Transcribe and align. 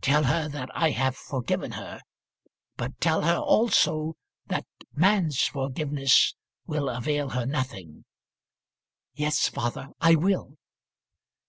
Tell 0.00 0.22
her 0.22 0.48
that 0.48 0.68
I 0.76 0.90
have 0.92 1.16
forgiven 1.16 1.72
her, 1.72 2.02
but 2.76 3.00
tell 3.00 3.22
her 3.22 3.34
also 3.38 4.14
that 4.46 4.64
man's 4.94 5.42
forgiveness 5.42 6.36
will 6.68 6.88
avail 6.88 7.30
her 7.30 7.46
nothing." 7.46 8.04
"Yes, 9.14 9.48
father, 9.48 9.88
I 10.00 10.14
will." 10.14 10.54